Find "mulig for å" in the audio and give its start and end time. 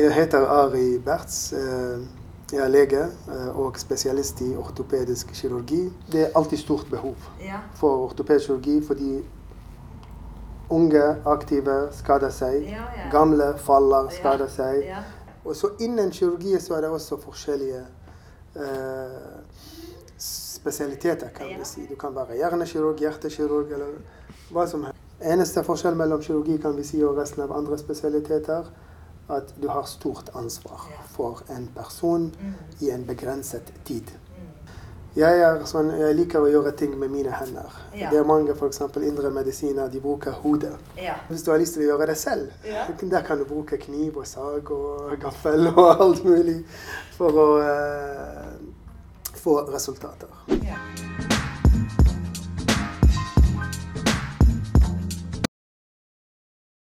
46.24-47.48